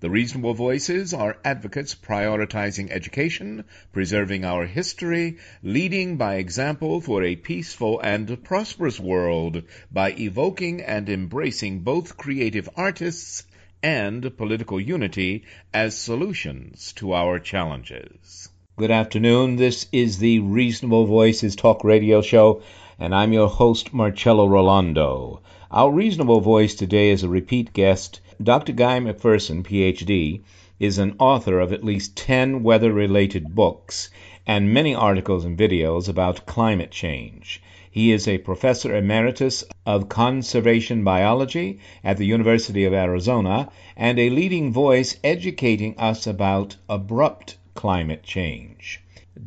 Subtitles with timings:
[0.00, 7.34] The reasonable voices are advocates prioritizing education, preserving our history, leading by example for a
[7.34, 13.44] peaceful and prosperous world by evoking and embracing both creative artists
[13.82, 15.42] and political unity
[15.74, 18.50] as solutions to our challenges.
[18.76, 19.56] Good afternoon.
[19.56, 22.62] This is the Reasonable Voices Talk Radio Show,
[23.00, 25.40] and I'm your host, Marcello Rollando.
[25.72, 28.72] Our reasonable voice today is a repeat guest Dr.
[28.72, 30.42] Guy McPherson, Ph.D.,
[30.78, 34.10] is an author of at least 10 weather related books
[34.46, 37.60] and many articles and videos about climate change.
[37.90, 44.30] He is a professor emeritus of conservation biology at the University of Arizona and a
[44.30, 49.00] leading voice educating us about abrupt climate change.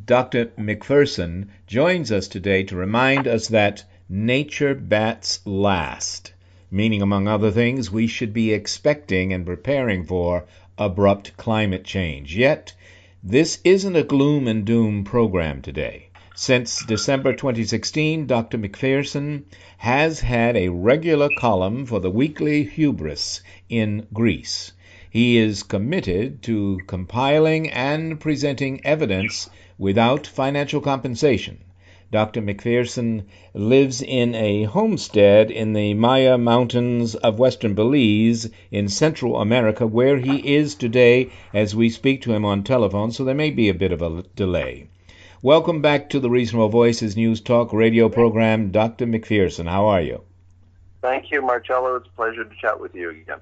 [0.05, 0.47] Dr.
[0.59, 6.33] McPherson joins us today to remind us that nature bats last
[6.71, 10.45] meaning, among other things, we should be expecting and preparing for
[10.77, 12.37] abrupt climate change.
[12.37, 12.73] Yet,
[13.21, 16.07] this isn't a gloom and doom program today.
[16.33, 18.57] Since December 2016, Dr.
[18.57, 19.43] McPherson
[19.77, 24.71] has had a regular column for the weekly Hubris in Greece.
[25.09, 31.59] He is committed to compiling and presenting evidence without financial compensation
[32.11, 32.41] Dr.
[32.41, 33.23] McPherson
[33.53, 40.17] lives in a homestead in the Maya Mountains of western Belize in Central America, where
[40.17, 43.73] he is today as we speak to him on telephone, so there may be a
[43.73, 44.89] bit of a delay.
[45.41, 49.07] Welcome back to the Reasonable Voices News Talk radio program, Dr.
[49.07, 49.69] McPherson.
[49.69, 50.21] How are you?
[51.01, 51.95] Thank you, Marcello.
[51.95, 53.39] It's a pleasure to chat with you again.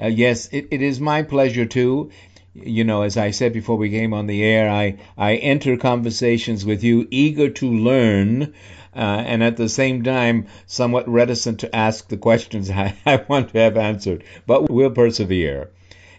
[0.00, 2.10] Uh, yes, it, it is my pleasure too
[2.54, 6.64] you know, as I said before we came on the air, I, I enter conversations
[6.64, 8.54] with you eager to learn
[8.94, 13.50] uh, and at the same time somewhat reticent to ask the questions I, I want
[13.50, 14.24] to have answered.
[14.46, 15.70] But we'll persevere.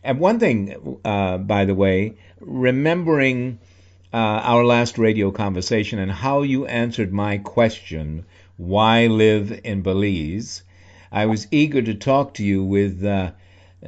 [0.04, 3.60] And one thing, uh, by the way, remembering
[4.14, 8.26] uh, our last radio conversation and how you answered my question,
[8.58, 10.64] why live in Belize?
[11.12, 13.32] I was eager to talk to you with uh,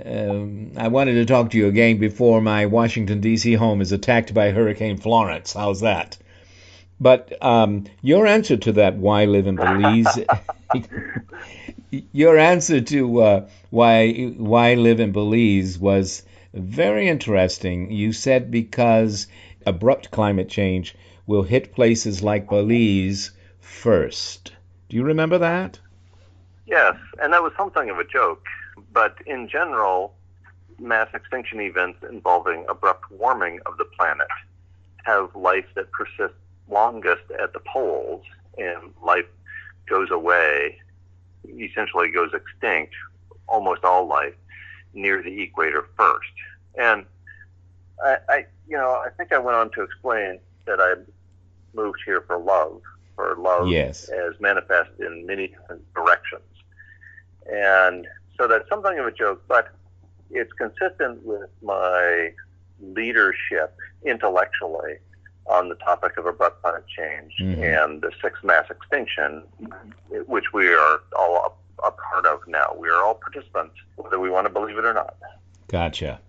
[0.05, 3.53] um, I wanted to talk to you again before my Washington, D.C.
[3.53, 5.53] home is attacked by Hurricane Florence.
[5.53, 6.17] How's that?
[6.99, 10.19] But um, your answer to that, why live in Belize,
[12.13, 16.23] your answer to uh, why why live in Belize was
[16.53, 17.91] very interesting.
[17.91, 19.27] You said because
[19.65, 24.53] abrupt climate change will hit places like Belize first.
[24.89, 25.79] Do you remember that?
[26.67, 28.45] Yes, and that was something of a joke.
[28.93, 30.13] But in general,
[30.79, 34.27] mass extinction events involving abrupt warming of the planet
[35.03, 36.37] have life that persists
[36.69, 38.23] longest at the poles,
[38.57, 39.25] and life
[39.87, 40.79] goes away,
[41.47, 42.93] essentially goes extinct,
[43.47, 44.35] almost all life,
[44.93, 46.31] near the equator first.
[46.77, 47.05] And
[48.03, 50.95] I, I you know, I think I went on to explain that I
[51.73, 52.81] moved here for love,
[53.15, 54.09] for love yes.
[54.09, 56.43] as manifest in many different directions.
[57.51, 58.07] And
[58.41, 59.67] so that's something of a joke, but
[60.31, 62.33] it's consistent with my
[62.81, 64.97] leadership intellectually
[65.45, 67.61] on the topic of abrupt climate change mm-hmm.
[67.61, 69.43] and the sixth mass extinction,
[70.25, 72.75] which we are all a, a part of now.
[72.75, 75.15] We are all participants, whether we want to believe it or not.
[75.67, 76.19] Gotcha.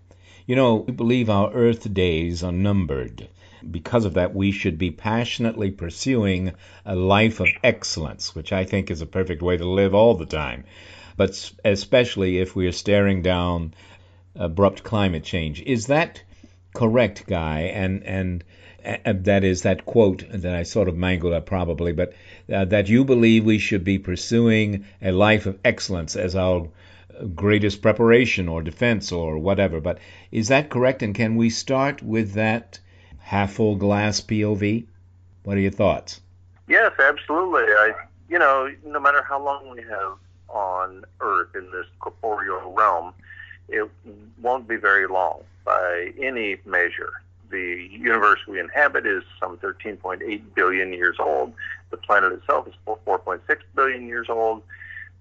[0.45, 3.27] You know, we believe our Earth days are numbered.
[3.71, 6.53] Because of that, we should be passionately pursuing
[6.85, 10.25] a life of excellence, which I think is a perfect way to live all the
[10.27, 10.65] time
[11.17, 13.73] but especially if we are staring down
[14.35, 15.61] abrupt climate change.
[15.61, 16.21] Is that
[16.73, 17.71] correct, Guy?
[17.73, 18.43] And and
[18.85, 22.13] uh, that is that quote that I sort of mangled up probably, but
[22.51, 26.67] uh, that you believe we should be pursuing a life of excellence as our
[27.35, 29.79] greatest preparation or defense or whatever.
[29.79, 29.99] But
[30.31, 31.03] is that correct?
[31.03, 32.79] And can we start with that
[33.19, 34.87] half full glass POV?
[35.43, 36.21] What are your thoughts?
[36.67, 37.63] Yes, absolutely.
[37.63, 37.93] I,
[38.29, 40.17] you know, no matter how long we have
[40.53, 43.13] on Earth in this corporeal realm,
[43.69, 43.89] it
[44.41, 47.13] won't be very long by any measure.
[47.49, 51.53] The universe we inhabit is some 13.8 billion years old.
[51.91, 53.39] The planet itself is 4.6
[53.75, 54.63] billion years old.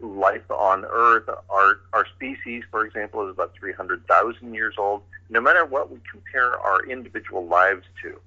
[0.01, 5.03] Life on Earth, our, our species, for example, is about 300,000 years old.
[5.29, 8.19] No matter what we compare our individual lives to,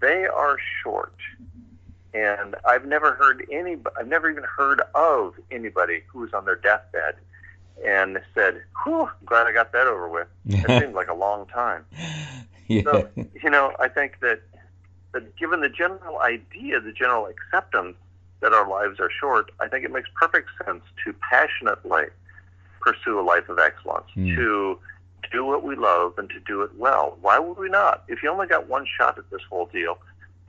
[0.00, 1.14] they are short.
[2.12, 6.56] And I've never heard any, I've never even heard of anybody who was on their
[6.56, 7.14] deathbed
[7.84, 11.84] and said, "Whew, glad I got that over with." It seemed like a long time.
[12.66, 12.82] Yeah.
[12.84, 13.08] So,
[13.42, 14.40] you know, I think that,
[15.12, 17.96] that given the general idea, the general acceptance
[18.40, 22.04] that our lives are short, I think it makes perfect sense to passionately
[22.80, 24.34] pursue a life of excellence, Mm.
[24.36, 24.78] to
[25.30, 27.16] do what we love and to do it well.
[27.20, 28.02] Why would we not?
[28.08, 29.98] If you only got one shot at this whole deal,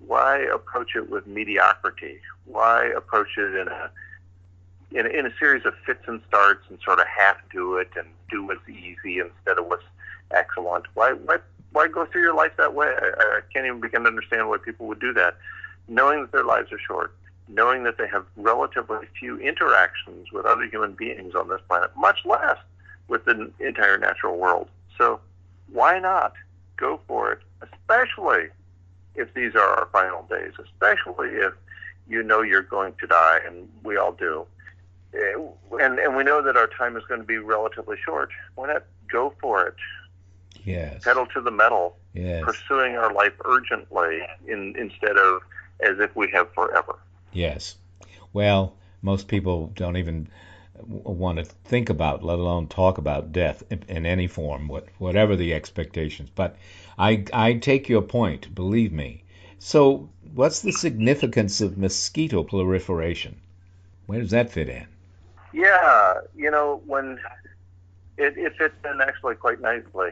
[0.07, 2.19] why approach it with mediocrity?
[2.45, 3.91] Why approach it in a
[4.91, 8.07] in, in a series of fits and starts and sort of half do it and
[8.29, 9.83] do what's easy instead of what's
[10.31, 10.85] excellent?
[10.93, 11.37] Why why
[11.71, 12.87] why go through your life that way?
[12.87, 15.37] I, I can't even begin to understand why people would do that,
[15.87, 17.13] knowing that their lives are short,
[17.47, 22.19] knowing that they have relatively few interactions with other human beings on this planet, much
[22.25, 22.57] less
[23.07, 24.67] with the entire natural world.
[24.97, 25.19] So
[25.71, 26.33] why not
[26.77, 28.49] go for it, especially
[29.15, 31.53] if these are our final days, especially if
[32.07, 34.45] you know you're going to die, and we all do.
[35.13, 35.33] Eh,
[35.79, 38.29] And, and we know that our time is going to be relatively short.
[38.55, 39.75] Why not go for it?
[40.63, 41.03] Yes.
[41.03, 42.43] Pedal to the metal, Yes.
[42.43, 45.41] pursuing our life urgently in, instead of
[45.81, 46.99] as if we have forever.
[47.31, 47.77] Yes.
[48.33, 50.27] Well, most people don't even
[50.87, 55.35] want to think about, let alone talk about death in, in any form, what, whatever
[55.35, 56.29] the expectations.
[56.33, 56.55] But
[56.97, 59.23] I, I take your point, believe me.
[59.59, 63.39] So, what's the significance of mosquito proliferation?
[64.07, 64.87] Where does that fit in?
[65.53, 67.19] Yeah, you know, when
[68.17, 70.11] it, it fits in actually quite nicely.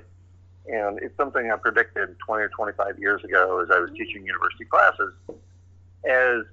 [0.68, 4.66] And it's something I predicted 20 or 25 years ago as I was teaching university
[4.66, 5.14] classes.
[6.08, 6.44] As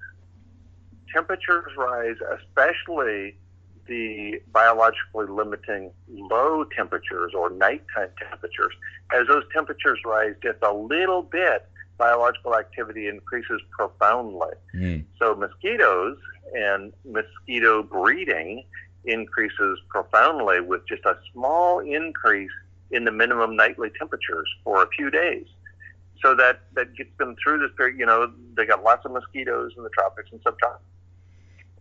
[1.13, 3.35] temperatures rise, especially
[3.87, 8.73] the biologically limiting low temperatures or nighttime temperatures,
[9.13, 11.67] as those temperatures rise just a little bit,
[11.97, 14.53] biological activity increases profoundly.
[14.75, 15.05] Mm.
[15.19, 16.17] So mosquitoes
[16.53, 18.63] and mosquito breeding
[19.05, 22.51] increases profoundly with just a small increase
[22.91, 25.45] in the minimum nightly temperatures for a few days.
[26.21, 27.99] So that, that gets them through this period.
[27.99, 30.79] You know, they got lots of mosquitoes in the tropics and subtropics.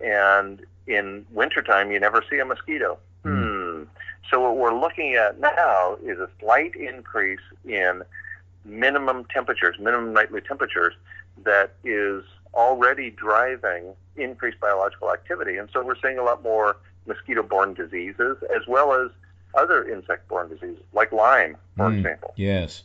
[0.00, 2.98] And in wintertime, you never see a mosquito.
[3.24, 3.84] Hmm.
[4.30, 8.02] So what we're looking at now is a slight increase in
[8.64, 10.94] minimum temperatures, minimum nightly temperatures,
[11.44, 15.56] that is already driving increased biological activity.
[15.56, 16.76] And so we're seeing a lot more
[17.06, 19.10] mosquito borne diseases as well as
[19.54, 21.98] other insect borne diseases, like Lyme, for Mm.
[21.98, 22.32] example.
[22.36, 22.82] Yes.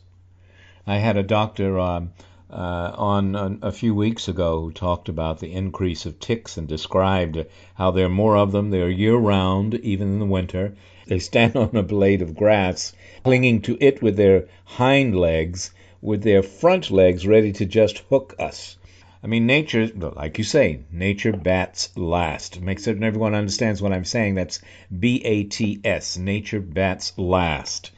[0.86, 2.12] I had a doctor um,
[2.52, 7.46] uh, on a, a few weeks ago talked about the increase of ticks and described
[7.74, 8.70] how there are more of them.
[8.70, 10.74] They're year round, even in the winter.
[11.06, 12.92] They stand on a blade of grass,
[13.24, 18.34] clinging to it with their hind legs, with their front legs ready to just hook
[18.38, 18.76] us.
[19.24, 22.60] I mean, nature, like you say, nature bats last.
[22.60, 24.34] Make certain everyone understands what I'm saying.
[24.34, 24.60] That's
[24.98, 26.18] B A T S.
[26.18, 27.92] Nature bats last.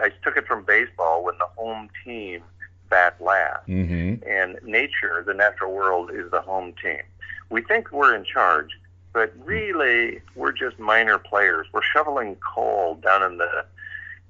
[0.00, 2.42] I took it from baseball when the home team
[2.90, 3.66] bat last.
[3.66, 4.28] Mm-hmm.
[4.28, 7.02] and nature, the natural world, is the home team.
[7.50, 8.70] We think we're in charge,
[9.12, 11.66] but really we're just minor players.
[11.72, 13.64] We're shoveling coal down in the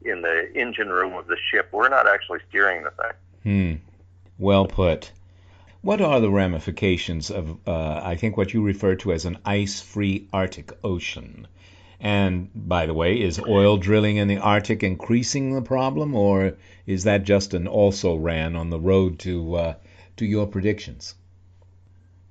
[0.04, 1.68] in the engine room of the ship.
[1.72, 3.12] We're not actually steering the thing.
[3.42, 3.74] Hmm.
[4.38, 5.10] Well put.
[5.80, 9.80] What are the ramifications of, uh, I think, what you refer to as an ice
[9.80, 11.46] free Arctic Ocean?
[12.04, 16.52] And, by the way, is oil drilling in the Arctic increasing the problem, or
[16.86, 19.74] is that just an also ran on the road to, uh,
[20.18, 21.14] to your predictions?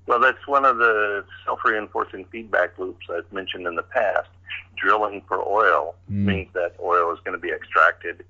[0.06, 4.30] Well, that's one of the self-reinforcing feedback loops I've mentioned in the past.
[4.76, 6.26] Drilling for oil Mm.
[6.26, 8.24] means that oil is going to be extracted,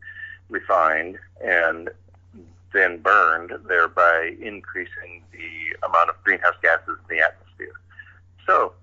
[0.50, 1.90] refined, and
[2.72, 7.74] then burned, thereby increasing the amount of greenhouse gases in the atmosphere.
[8.46, 8.74] So,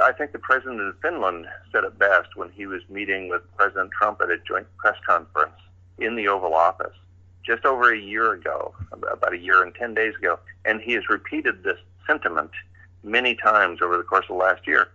[0.00, 3.90] I think the president of Finland said it best when he was meeting with President
[3.90, 5.56] Trump at a joint press conference
[5.98, 6.94] in the Oval Office.
[7.44, 11.08] just over a year ago, about a year and 10 days ago, and he has
[11.08, 12.50] repeated this sentiment
[13.02, 14.88] many times over the course of the last year.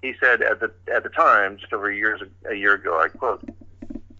[0.00, 2.18] He said at the at the time, just over a year
[2.50, 3.42] a year ago, I quote,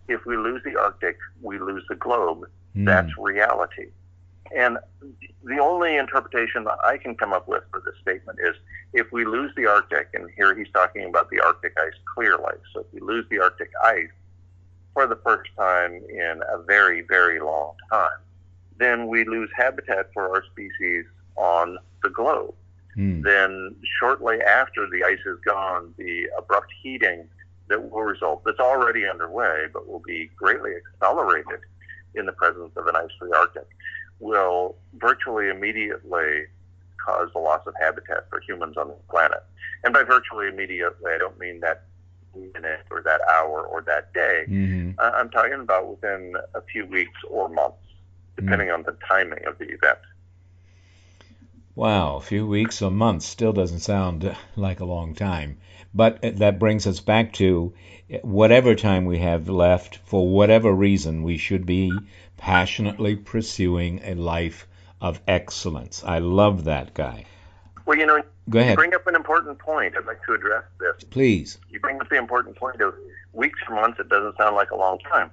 [0.09, 2.49] "If we lose the Arctic, we lose the globe.
[2.77, 2.87] Mm.
[2.87, 3.89] That's reality."
[4.55, 4.79] And
[5.43, 8.55] the only interpretation that I can come up with for this statement is
[8.93, 12.59] if we lose the Arctic, and here he's talking about the Arctic ice clear clearly.
[12.73, 14.09] So if we lose the Arctic ice
[14.93, 18.19] for the first time in a very, very long time,
[18.79, 21.05] then we lose habitat for our species
[21.37, 22.55] on the globe.
[22.97, 23.23] Mm.
[23.23, 27.27] Then shortly after the ice is gone, the abrupt heating
[27.69, 31.61] that will result, that's already underway, but will be greatly accelerated
[32.15, 33.67] in the presence of an ice-free Arctic
[34.21, 36.45] will virtually immediately
[36.97, 39.43] cause the loss of habitat for humans on the planet.
[39.83, 41.85] And by virtually immediately, I don't mean that
[42.35, 44.45] minute or that hour or that day.
[44.49, 44.99] Mm-hmm.
[44.99, 47.77] I'm talking about within a few weeks or months,
[48.37, 48.87] depending mm-hmm.
[48.89, 49.99] on the timing of the event.
[51.77, 55.59] Wow, a few weeks or months still doesn't sound like a long time.
[55.93, 57.75] But that brings us back to
[58.23, 61.93] whatever time we have left, for whatever reason, we should be
[62.37, 64.67] passionately pursuing a life
[65.01, 66.03] of excellence.
[66.05, 67.25] I love that guy.
[67.87, 68.73] Well, you know, Go ahead.
[68.73, 69.95] you bring up an important point.
[69.97, 71.05] I'd like to address this.
[71.11, 71.59] Please.
[71.71, 72.95] You bring up the important point of
[73.33, 73.99] weeks or months.
[74.01, 75.31] It doesn't sound like a long time.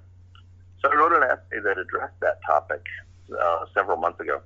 [0.82, 2.86] So I wrote an essay that addressed that topic
[3.40, 4.42] uh, several months ago.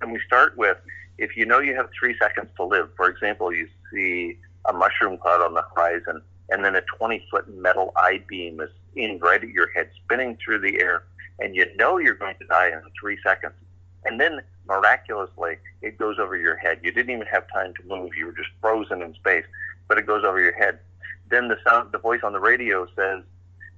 [0.00, 0.78] And we start with
[1.18, 5.16] if you know you have three seconds to live, for example, you see a mushroom
[5.18, 9.42] cloud on the horizon, and then a 20 foot metal I beam is aimed right
[9.42, 11.04] at your head, spinning through the air,
[11.38, 13.54] and you know you're going to die in three seconds.
[14.04, 16.80] And then miraculously, it goes over your head.
[16.82, 18.10] You didn't even have time to move.
[18.16, 19.44] You were just frozen in space,
[19.88, 20.78] but it goes over your head.
[21.28, 23.24] Then the sound, the voice on the radio says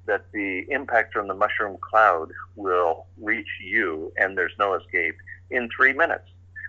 [0.06, 5.16] that the impact from the mushroom cloud will reach you and there's no escape
[5.50, 6.24] in three minutes.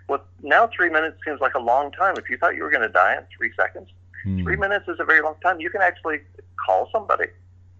[0.08, 2.14] Well, now three minutes seems like a long time.
[2.16, 3.88] If you thought you were going to die in three seconds,
[4.26, 4.42] mm.
[4.42, 5.60] three minutes is a very long time.
[5.60, 6.20] You can actually
[6.66, 7.26] call somebody.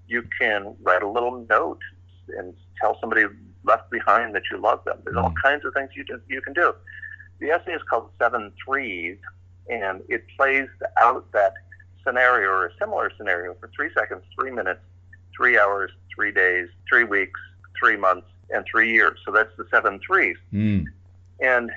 [0.08, 1.80] You can write a little note
[2.36, 3.24] and tell somebody
[3.64, 4.98] left behind that you love them.
[5.04, 5.42] There's all mm.
[5.42, 6.74] kinds of things you do, you can do.
[7.40, 9.18] The essay is called Seven Threes,
[9.68, 10.68] and it plays
[10.98, 11.54] out that
[12.04, 14.80] scenario or a similar scenario for three seconds, three minutes,
[15.36, 17.38] three hours, three days, three weeks,
[17.78, 19.18] three months, and three years.
[19.24, 20.36] So that's the seven threes.
[20.52, 20.86] Mm.
[21.40, 21.70] And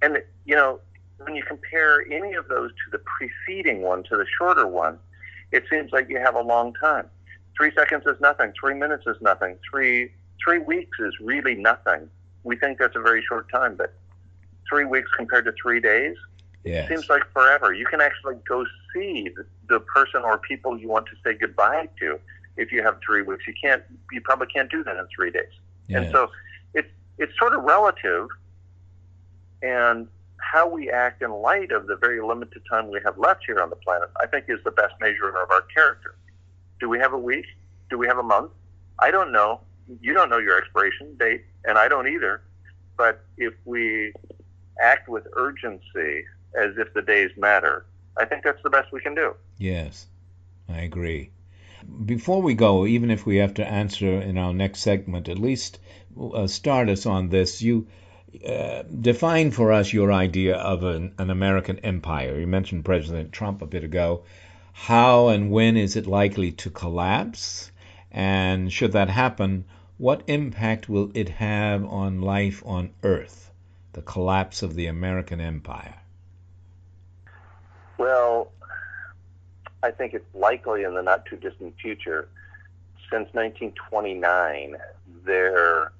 [0.00, 0.80] and you know
[1.18, 4.98] when you compare any of those to the preceding one to the shorter one,
[5.50, 7.08] it seems like you have a long time.
[7.56, 8.52] Three seconds is nothing.
[8.58, 9.58] Three minutes is nothing.
[9.70, 10.10] Three
[10.44, 12.08] three weeks is really nothing.
[12.44, 13.94] We think that's a very short time, but
[14.68, 16.16] three weeks compared to three days
[16.64, 16.88] yes.
[16.88, 17.72] seems like forever.
[17.72, 19.28] You can actually go see
[19.68, 22.18] the, person or people you want to say goodbye to
[22.56, 23.44] if you have three weeks.
[23.46, 23.82] You can't.
[24.10, 25.52] You probably can't do that in three days.
[25.88, 26.04] Yes.
[26.04, 26.30] And so
[26.74, 28.28] it's it's sort of relative,
[29.62, 33.60] and how we act in light of the very limited time we have left here
[33.60, 36.14] on the planet, I think, is the best measure of our character.
[36.82, 37.46] Do we have a week?
[37.90, 38.50] Do we have a month?
[38.98, 39.60] I don't know.
[40.00, 42.42] You don't know your expiration date, and I don't either.
[42.96, 44.12] But if we
[44.80, 46.24] act with urgency
[46.60, 47.86] as if the days matter,
[48.16, 49.36] I think that's the best we can do.
[49.58, 50.08] Yes,
[50.68, 51.30] I agree.
[52.04, 55.78] Before we go, even if we have to answer in our next segment, at least
[56.20, 57.62] uh, start us on this.
[57.62, 57.86] You
[58.44, 62.40] uh, define for us your idea of an, an American empire.
[62.40, 64.24] You mentioned President Trump a bit ago.
[64.72, 67.70] How and when is it likely to collapse?
[68.10, 69.64] And should that happen,
[69.98, 73.52] what impact will it have on life on Earth,
[73.92, 75.94] the collapse of the American empire?
[77.98, 78.50] Well,
[79.82, 82.28] I think it's likely in the not too distant future.
[83.10, 84.76] Since 1929,
[85.24, 85.92] there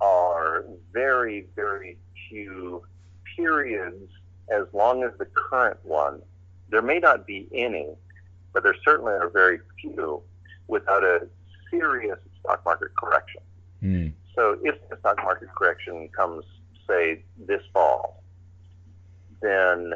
[0.00, 2.84] are very, very few
[3.36, 4.10] periods
[4.48, 6.22] as long as the current one
[6.70, 7.88] there may not be any,
[8.52, 10.22] but there certainly are very few
[10.68, 11.26] without a
[11.70, 13.42] serious stock market correction.
[13.82, 14.12] Mm.
[14.34, 16.44] So if the stock market correction comes,
[16.88, 18.22] say, this fall,
[19.42, 19.92] then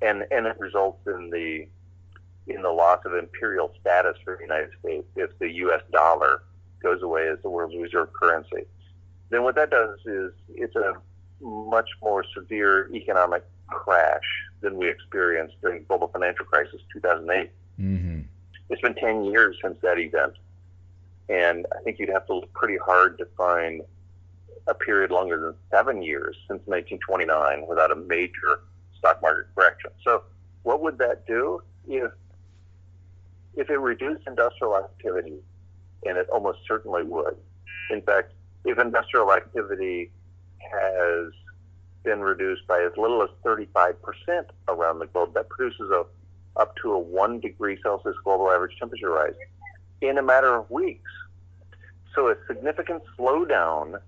[0.00, 1.66] and and it results in the
[2.52, 5.82] in the loss of imperial status for the United States if the U.S.
[5.92, 6.42] dollar
[6.82, 8.64] goes away as the world's reserve currency,
[9.30, 10.94] then what that does is it's a
[11.40, 17.50] much more severe economic crash than we experienced during the global financial crisis 2008.
[17.80, 18.20] Mm-hmm.
[18.70, 20.34] It's been 10 years since that event.
[21.28, 23.82] And I think you'd have to look pretty hard to find
[24.66, 28.60] a period longer than seven years since 1929 without a major
[28.98, 29.90] stock market correction.
[30.04, 30.24] So,
[30.62, 32.10] what would that do if
[33.56, 35.38] if it reduced industrial activity
[36.06, 37.36] and it almost certainly would.
[37.90, 38.32] In fact,
[38.64, 40.10] if industrial activity
[40.58, 41.32] has
[42.08, 43.94] been reduced by as little as 35%
[44.68, 46.06] around the globe, that produces a,
[46.56, 49.34] up to a 1 degree Celsius global average temperature rise
[50.00, 51.10] in a matter of weeks.
[52.14, 54.00] So a significant slowdown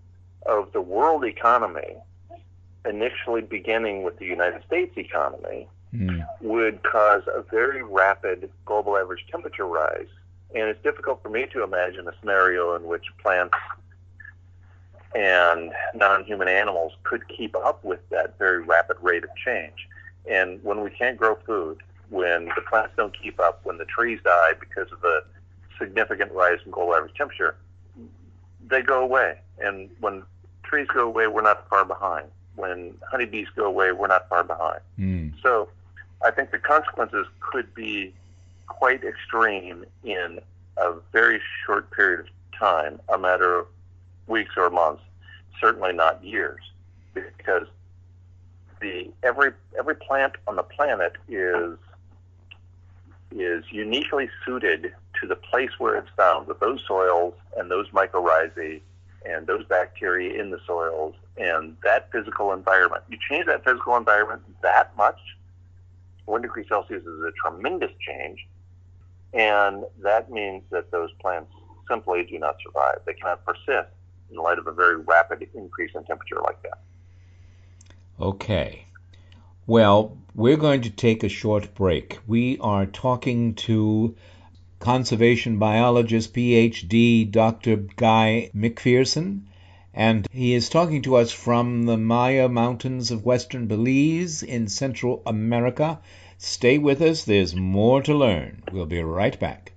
[0.46, 1.96] of the world economy,
[2.88, 6.26] initially beginning with the United States economy, mm.
[6.40, 10.08] would cause a very rapid global average temperature rise.
[10.54, 13.54] And it's difficult for me to imagine a scenario in which plants
[15.14, 19.88] and non-human animals could keep up with that very rapid rate of change.
[20.30, 21.78] And when we can't grow food,
[22.10, 25.24] when the plants don't keep up, when the trees die because of the
[25.78, 27.56] significant rise in global average temperature,
[28.68, 29.38] they go away.
[29.58, 30.22] And when
[30.62, 32.28] trees go away, we're not far behind.
[32.56, 34.80] When honeybees go away, we're not far behind.
[34.98, 35.32] Mm.
[35.42, 35.68] So
[36.24, 38.12] I think the consequences could be
[38.66, 40.40] quite extreme in
[40.76, 42.26] a very short period of
[42.58, 43.66] time, a matter of
[44.30, 45.02] weeks or months,
[45.60, 46.60] certainly not years,
[47.12, 47.66] because
[48.80, 51.76] the every every plant on the planet is
[53.32, 58.80] is uniquely suited to the place where it's found, with those soils and those mycorrhizae
[59.24, 63.02] and those bacteria in the soils and that physical environment.
[63.08, 65.18] You change that physical environment that much,
[66.24, 68.46] one degree Celsius is a tremendous change,
[69.34, 71.52] and that means that those plants
[71.88, 73.00] simply do not survive.
[73.04, 73.90] They cannot persist
[74.30, 76.80] in light of a very rapid increase in temperature like that.
[78.20, 78.84] Okay.
[79.66, 82.18] Well, we're going to take a short break.
[82.26, 84.14] We are talking to
[84.78, 87.76] conservation biologist, PhD, Dr.
[87.76, 89.42] Guy McPherson,
[89.92, 95.22] and he is talking to us from the Maya Mountains of western Belize in Central
[95.26, 95.98] America.
[96.38, 98.62] Stay with us, there's more to learn.
[98.72, 99.72] We'll be right back.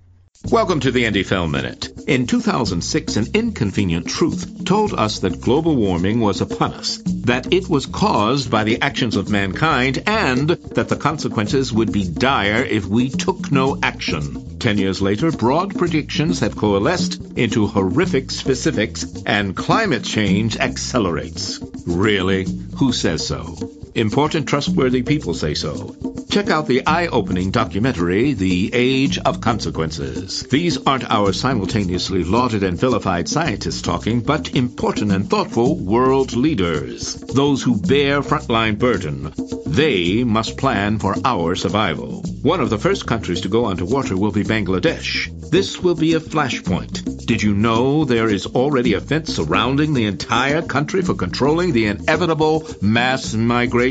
[0.50, 1.88] Welcome to the Indie Film Minute.
[2.06, 7.66] In 2006, an inconvenient truth told us that global warming was upon us, that it
[7.68, 12.84] was caused by the actions of mankind, and that the consequences would be dire if
[12.84, 14.58] we took no action.
[14.58, 21.58] Ten years later, broad predictions have coalesced into horrific specifics, and climate change accelerates.
[21.86, 22.46] Really?
[22.76, 23.56] Who says so?
[23.94, 25.94] Important, trustworthy people say so.
[26.28, 30.42] Check out the eye-opening documentary, The Age of Consequences.
[30.42, 37.14] These aren't our simultaneously lauded and vilified scientists talking, but important and thoughtful world leaders.
[37.14, 39.32] Those who bear frontline burden.
[39.64, 42.22] They must plan for our survival.
[42.42, 45.30] One of the first countries to go underwater will be Bangladesh.
[45.50, 47.26] This will be a flashpoint.
[47.26, 51.86] Did you know there is already a fence surrounding the entire country for controlling the
[51.86, 53.83] inevitable mass migration?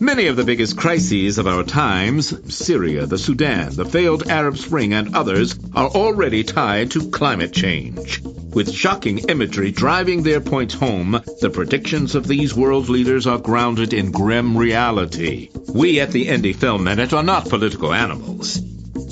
[0.00, 4.94] Many of the biggest crises of our times, Syria, the Sudan, the failed Arab Spring,
[4.94, 8.22] and others, are already tied to climate change.
[8.22, 13.92] With shocking imagery driving their points home, the predictions of these world leaders are grounded
[13.92, 15.50] in grim reality.
[15.68, 18.58] We at the Indie Film Minute are not political animals.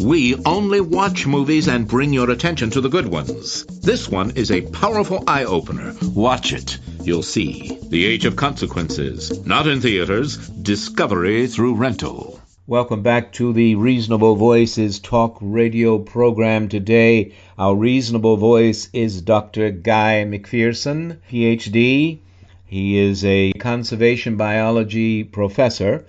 [0.00, 3.64] We only watch movies and bring your attention to the good ones.
[3.66, 5.94] This one is a powerful eye opener.
[6.02, 6.78] Watch it.
[7.04, 7.78] You'll see.
[7.82, 9.44] The Age of Consequences.
[9.44, 10.38] Not in theaters.
[10.48, 12.40] Discovery through rental.
[12.66, 17.34] Welcome back to the Reasonable Voices Talk radio program today.
[17.58, 19.70] Our reasonable voice is Dr.
[19.70, 22.20] Guy McPherson, PhD.
[22.64, 26.06] He is a conservation biology professor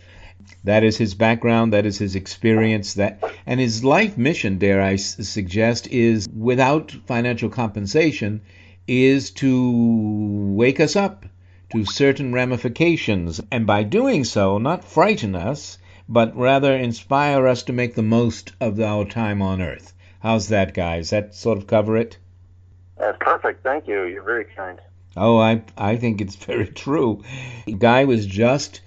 [0.63, 4.95] that is his background, that is his experience, that and his life mission, dare I
[4.95, 8.41] suggest, is without financial compensation,
[8.87, 11.25] is to wake us up
[11.71, 17.73] to certain ramifications, and by doing so, not frighten us, but rather inspire us to
[17.73, 19.93] make the most of our time on Earth.
[20.19, 21.09] How's that, guys?
[21.09, 22.17] That sort of cover it?
[22.97, 23.63] That's perfect.
[23.63, 24.03] Thank you.
[24.03, 24.79] You're very kind.
[25.17, 27.23] Oh, I I think it's very true.
[27.77, 28.81] Guy was just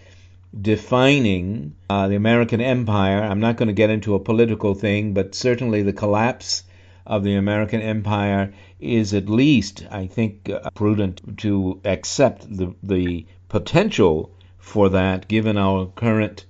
[0.58, 3.22] defining uh, the American empire.
[3.22, 6.64] I'm not going to get into a political thing, but certainly the collapse
[7.06, 13.26] of the American empire is at least, I think, uh, prudent to accept the, the
[13.48, 16.44] potential for that given our current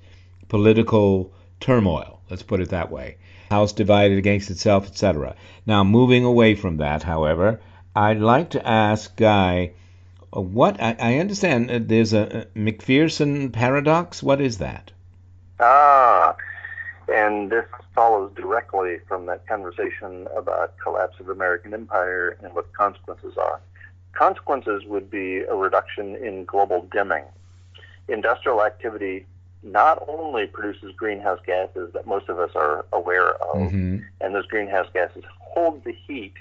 [0.49, 2.21] political turmoil.
[2.29, 3.17] Let's put it that way.
[3.51, 5.37] House divided against itself, etc.
[5.67, 7.61] Now, moving away from that, however,
[7.97, 9.73] I'd like to ask Guy
[10.37, 14.23] uh, what I, I understand uh, there's a, a McPherson paradox.
[14.23, 14.93] What is that?
[15.59, 16.37] Ah,
[17.09, 23.37] and this follows directly from that conversation about collapse of American empire and what consequences
[23.37, 23.61] are.
[24.13, 27.25] Consequences would be a reduction in global dimming.
[28.09, 29.27] Industrial activity
[29.63, 33.99] not only produces greenhouse gases that most of us are aware of, mm-hmm.
[34.21, 36.35] and those greenhouse gases hold the heat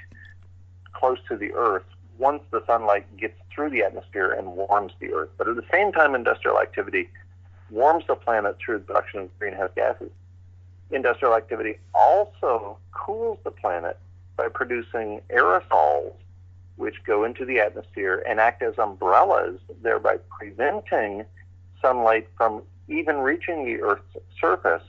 [0.93, 1.83] close to the Earth
[2.17, 5.29] once the sunlight gets through the atmosphere and warms the Earth.
[5.37, 7.09] But at the same time, industrial activity
[7.69, 10.11] warms the planet through the production of greenhouse gases.
[10.91, 13.97] Industrial activity also cools the planet
[14.35, 16.13] by producing aerosols,
[16.77, 21.25] which go into the atmosphere and act as umbrellas, thereby preventing
[21.81, 24.83] sunlight from even reaching the Earth's surface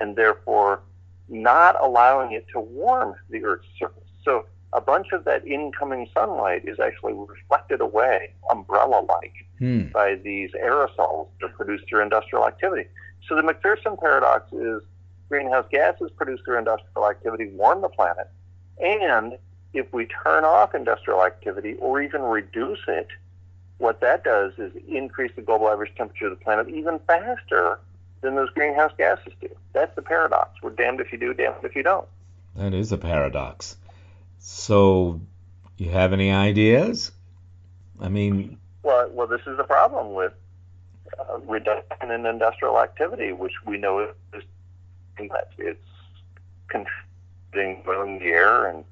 [0.00, 0.80] and therefore
[1.28, 4.04] not allowing it to warm the Earth's surface.
[4.24, 9.88] So a bunch of that incoming sunlight is actually reflected away, umbrella like, Hmm.
[9.88, 12.88] by these aerosols that are produced through industrial activity.
[13.28, 14.82] So the McPherson paradox is
[15.30, 18.28] greenhouse gases produced through industrial activity warm the planet.
[18.82, 19.38] And
[19.72, 23.08] if we turn off industrial activity or even reduce it,
[23.78, 27.78] what that does is increase the global average temperature of the planet even faster
[28.20, 29.48] than those greenhouse gases do.
[29.72, 30.60] That's the paradox.
[30.62, 32.06] We're damned if you do, damned if you don't.
[32.56, 33.76] That is a paradox.
[34.38, 35.20] So,
[35.78, 37.12] you have any ideas?
[38.00, 40.32] I mean, Well, well, this is the problem with
[41.18, 44.00] uh, reduction in industrial activity, which we know
[44.34, 44.42] is
[45.28, 45.78] that it's
[46.68, 48.84] contributing oiling the air and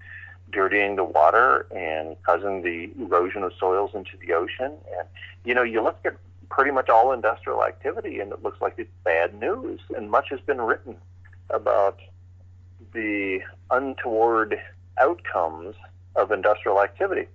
[0.50, 4.72] dirtying the water and causing the erosion of soils into the ocean.
[4.98, 5.08] And
[5.44, 6.16] you know, you look at
[6.50, 9.80] pretty much all industrial activity, and it looks like it's bad news.
[9.96, 10.96] And much has been written
[11.50, 11.98] about
[12.92, 14.60] the untoward
[14.98, 15.74] outcomes
[16.16, 17.26] of industrial activity.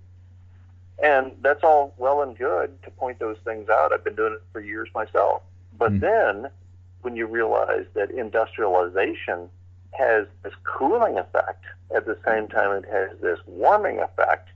[1.02, 3.92] And that's all well and good to point those things out.
[3.92, 5.42] I've been doing it for years myself.
[5.76, 5.98] But Hmm.
[6.00, 6.50] then
[7.04, 9.48] when you realize that industrialization
[9.92, 11.64] has this cooling effect
[11.94, 14.48] at the same time it has this warming effect,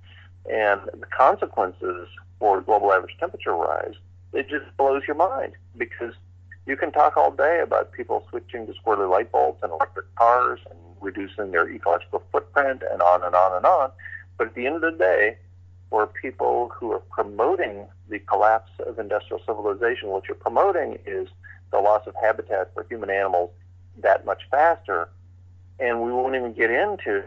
[0.51, 2.09] and the consequences
[2.39, 3.95] for global average temperature rise,
[4.33, 6.15] it just blows your mind because
[6.67, 10.59] you can talk all day about people switching to squirrely light bulbs and electric cars
[10.71, 13.91] and reducing their ecological footprint and on and on and on.
[14.37, 15.37] But at the end of the day,
[15.91, 21.29] for people who are promoting the collapse of industrial civilization, what you're promoting is
[21.71, 23.51] the loss of habitat for human animals
[23.99, 25.09] that much faster.
[25.79, 27.25] And we won't even get into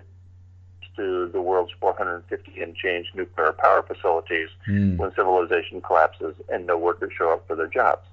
[0.98, 4.98] to the world's 450 and change nuclear power facilities hmm.
[4.98, 8.06] when civilization collapses and no workers show up for their jobs.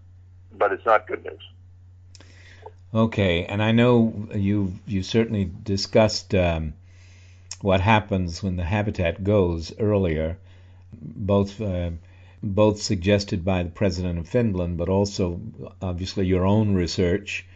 [0.56, 1.42] But it's not good news.
[2.94, 6.72] Okay, and I know you you certainly discussed um,
[7.60, 10.38] what happens when the habitat goes earlier,
[10.92, 11.90] both uh,
[12.42, 15.40] both suggested by the president of Finland, but also
[15.82, 17.46] obviously your own research.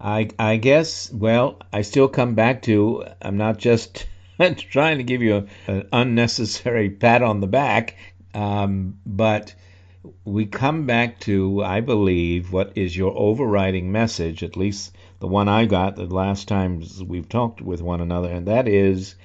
[0.00, 4.06] I I guess well, I still come back to I'm not just
[4.70, 7.96] trying to give you an unnecessary pat on the back,
[8.34, 9.54] um, but
[10.24, 15.48] we come back to, I believe, what is your overriding message, at least the one
[15.48, 19.16] I got the last times we've talked with one another, and that is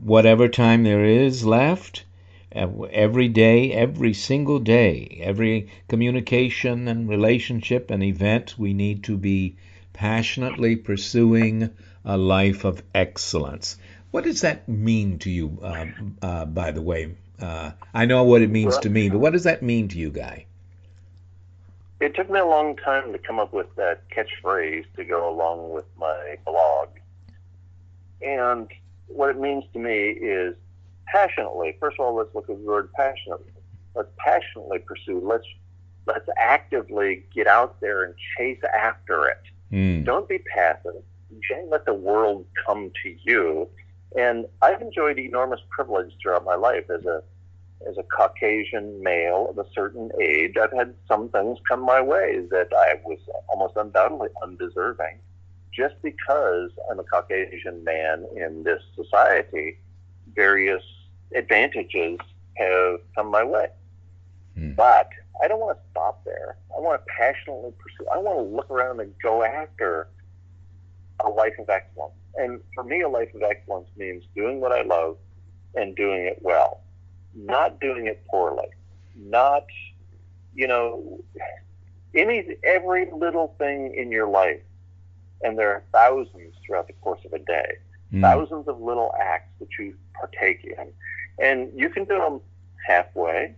[0.00, 2.04] whatever time there is left,
[2.52, 9.56] every day, every single day, every communication and relationship and event, we need to be
[9.92, 11.70] passionately pursuing
[12.04, 13.76] a life of excellence.
[14.10, 15.86] What does that mean to you, uh,
[16.22, 17.14] uh, by the way?
[17.40, 20.10] Uh, I know what it means to me, but what does that mean to you,
[20.10, 20.46] Guy?
[22.00, 25.72] It took me a long time to come up with that catchphrase to go along
[25.72, 26.88] with my blog.
[28.22, 28.68] And
[29.08, 30.54] what it means to me is
[31.10, 31.76] passionately.
[31.80, 33.52] First of all, let's look at the word passionately.
[33.94, 35.20] Let's passionately pursue.
[35.22, 35.46] Let's
[36.06, 39.42] let's actively get out there and chase after it.
[39.72, 40.04] Mm.
[40.04, 41.02] Don't be passive.
[41.70, 43.68] Let the world come to you.
[44.16, 47.22] And I've enjoyed enormous privilege throughout my life as a
[47.86, 50.56] as a Caucasian male of a certain age.
[50.60, 53.18] I've had some things come my way that I was
[53.48, 55.18] almost undoubtedly undeserving.
[55.72, 59.78] Just because I'm a Caucasian man in this society,
[60.34, 60.82] various
[61.34, 62.18] advantages
[62.54, 63.68] have come my way.
[64.56, 64.72] Hmm.
[64.72, 65.10] But
[65.42, 66.56] I don't want to stop there.
[66.76, 68.08] I want to passionately pursue.
[68.10, 70.08] I want to look around and go after
[71.24, 72.14] a life of excellence.
[72.36, 75.16] And for me, a life of excellence means doing what I love
[75.74, 76.80] and doing it well,
[77.34, 78.68] not doing it poorly,
[79.16, 79.66] not,
[80.54, 81.20] you know,
[82.14, 84.60] any every little thing in your life.
[85.42, 87.78] And there are thousands throughout the course of a day
[88.12, 88.22] Mm.
[88.22, 90.92] thousands of little acts that you partake in.
[91.38, 92.40] And you can do them
[92.86, 93.54] halfway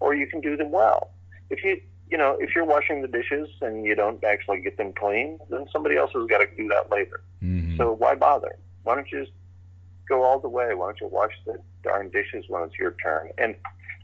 [0.00, 1.10] or you can do them well.
[1.50, 4.92] If you, you know, if you're washing the dishes and you don't actually get them
[4.92, 7.20] clean, then somebody else has got to do that later.
[7.42, 7.76] Mhm.
[7.76, 8.56] So why bother?
[8.84, 9.32] Why don't you just
[10.08, 10.74] go all the way?
[10.74, 13.30] Why don't you wash the darn dishes when it's your turn?
[13.38, 13.54] And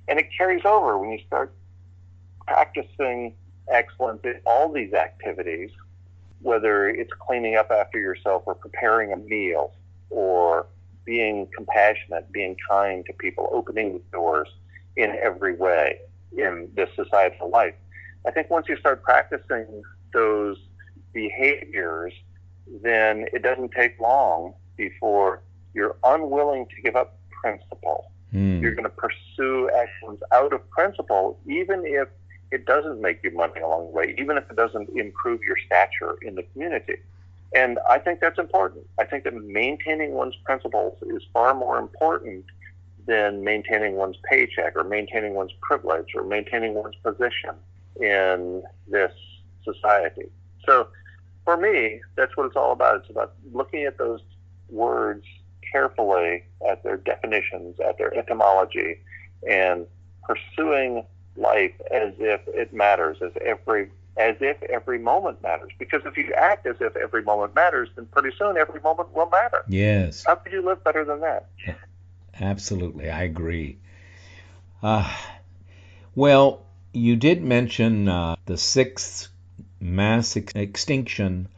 [0.06, 1.54] and it carries over when you start
[2.46, 3.34] practicing
[3.68, 5.70] excellence in all these activities,
[6.42, 9.72] whether it's cleaning up after yourself or preparing a meal
[10.10, 10.66] or
[11.04, 14.48] being compassionate, being kind to people, opening the doors
[14.96, 15.98] in every way
[16.36, 17.74] in this societal life.
[18.26, 20.56] I think once you start practicing those
[21.12, 22.12] behaviors,
[22.82, 25.42] then it doesn't take long before
[25.74, 28.10] you're unwilling to give up principle.
[28.32, 28.62] Mm.
[28.62, 32.08] You're going to pursue excellence out of principle, even if
[32.50, 36.16] it doesn't make you money along the way, even if it doesn't improve your stature
[36.22, 36.96] in the community.
[37.54, 38.86] And I think that's important.
[38.98, 42.44] I think that maintaining one's principles is far more important
[43.06, 47.54] than maintaining one's paycheck or maintaining one's privilege or maintaining one's position
[48.00, 49.12] in this
[49.62, 50.30] society.
[50.66, 50.88] So
[51.44, 52.96] for me, that's what it's all about.
[52.96, 54.20] It's about looking at those
[54.68, 55.24] words
[55.70, 58.98] carefully, at their definitions, at their etymology,
[59.48, 59.86] and
[60.22, 61.04] pursuing
[61.36, 65.72] life as if it matters, as every as if every moment matters.
[65.78, 69.28] Because if you act as if every moment matters, then pretty soon every moment will
[69.28, 69.64] matter.
[69.68, 70.24] Yes.
[70.24, 71.48] How could you live better than that?
[72.40, 73.78] Absolutely, I agree.
[74.82, 75.10] Uh,
[76.14, 79.28] well, you did mention uh, the sixth
[79.80, 81.48] mass ex- extinction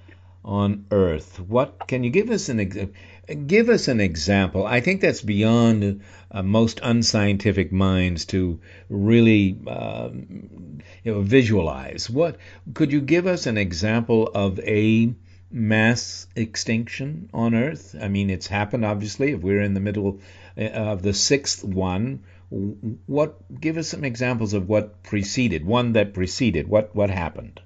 [0.45, 1.41] on Earth.
[1.41, 2.77] What can you give us an ex-
[3.27, 4.67] give us an example?
[4.67, 12.09] I think that's beyond uh, most unscientific minds to really uh, you know visualize.
[12.09, 12.39] What
[12.75, 15.15] could you give us an example of a
[15.51, 17.95] mass extinction on Earth?
[18.01, 19.33] I mean, it's happened obviously.
[19.33, 20.21] If we're in the middle
[20.57, 26.15] uh, of the sixth one, what give us some examples of what preceded one that
[26.15, 27.61] preceded what what happened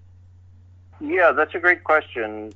[1.01, 2.53] yeah that's a great question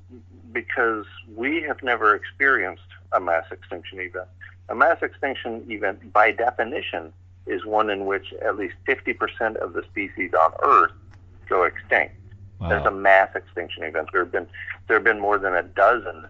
[0.55, 1.05] because
[1.37, 4.29] we have never experienced a mass extinction event.
[4.71, 7.13] A mass extinction event by definition
[7.47, 10.93] is one in which at least 50% of the species on earth
[11.49, 12.15] go extinct.
[12.61, 12.69] Wow.
[12.69, 14.09] there's a mass extinction event.
[14.13, 14.47] There have been
[14.87, 16.27] there have been more than a dozen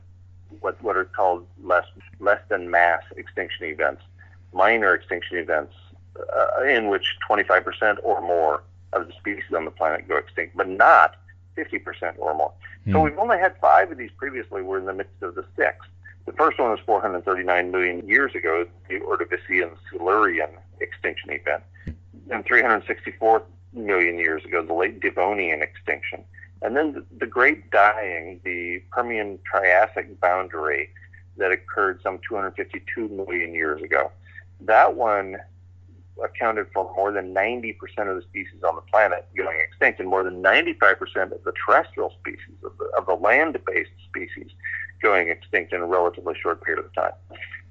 [0.61, 1.85] what what are called less
[2.19, 4.03] less than mass extinction events
[4.55, 5.75] minor extinction events
[6.17, 10.69] uh, in which 25% or more of the species on the planet go extinct, but
[10.69, 11.17] not
[11.57, 12.53] 50% or more.
[12.85, 12.93] Hmm.
[12.93, 14.63] So we've only had five of these previously.
[14.63, 15.89] We're in the midst of the sixth.
[16.27, 21.63] The first one was 439 million years ago, the Ordovician Silurian extinction event.
[22.31, 23.43] And 364
[23.75, 26.25] million years ago, the late Devonian extinction.
[26.63, 30.89] And then the, the Great Dying, the Permian Triassic boundary
[31.37, 34.11] that occurred some 252 million years ago.
[34.61, 35.37] That one
[36.23, 37.75] accounted for more than 90%
[38.09, 42.13] of the species on the planet going extinct, and more than 95% of the terrestrial
[42.21, 44.51] species, of the, of the land based species,
[45.03, 47.13] going extinct in a relatively short period of time.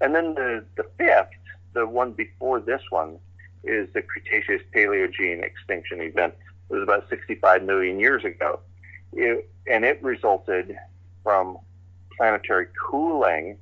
[0.01, 1.29] And then the, the fifth,
[1.73, 3.17] the one before this one,
[3.63, 6.33] is the Cretaceous Paleogene extinction event.
[6.69, 8.59] It was about 65 million years ago.
[9.13, 10.77] It, and it resulted
[11.23, 11.57] from
[12.17, 13.57] planetary cooling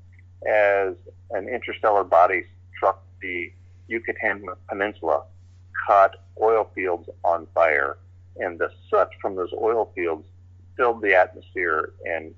[0.48, 0.96] as
[1.30, 2.44] an interstellar body
[2.76, 3.52] struck the
[3.92, 5.24] Yucatan Peninsula,
[5.86, 7.98] caught oil fields on fire,
[8.38, 10.26] and the soot from those oil fields
[10.78, 12.34] filled the atmosphere and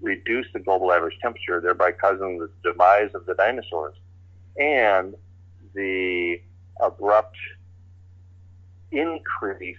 [0.00, 3.94] reduced the global average temperature, thereby causing the demise of the dinosaurs
[4.58, 5.14] and
[5.74, 6.40] the
[6.80, 7.36] abrupt
[8.92, 9.76] increase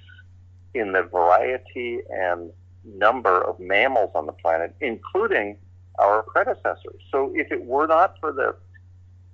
[0.74, 2.52] in the variety and
[2.84, 5.58] number of mammals on the planet, including
[6.00, 7.02] our predecessors.
[7.12, 8.56] So if it were not for the